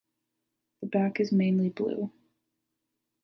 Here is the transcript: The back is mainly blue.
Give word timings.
The 0.81 0.87
back 0.87 1.19
is 1.19 1.31
mainly 1.31 1.69
blue. 1.69 2.11